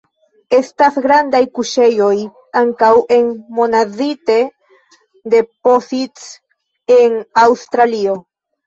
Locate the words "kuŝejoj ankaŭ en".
1.57-3.29